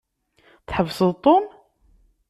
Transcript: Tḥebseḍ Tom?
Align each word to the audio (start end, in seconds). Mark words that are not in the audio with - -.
Tḥebseḍ 0.67 1.11
Tom? 1.23 1.45